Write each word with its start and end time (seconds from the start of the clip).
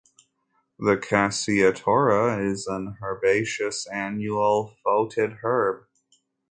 The 0.79 0.97
"Cassia 0.97 1.73
tora" 1.73 2.43
is 2.43 2.65
an 2.65 2.97
herbaceous 3.03 3.85
annual 3.85 4.73
foetid 4.83 5.41
herb. 5.43 5.83